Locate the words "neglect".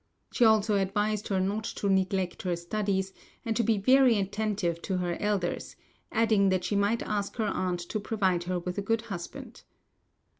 1.87-2.41